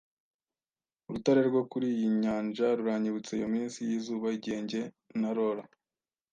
Urutare 1.07 1.41
rwo 1.49 1.61
kuri 1.71 1.85
iyi 1.95 2.07
nyanja 2.23 2.67
ruranyibutsa 2.77 3.31
iyo 3.39 3.47
minsi 3.55 3.77
yizuba 3.87 4.27
igihe 4.37 4.57
njye 4.65 4.81
na 5.19 5.29
Laura 5.37 5.63